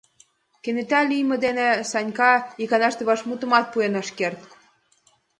[0.63, 2.31] Кенета лийме дене Санька
[2.63, 4.41] иканаште вашмутымат пуэн ыш керт: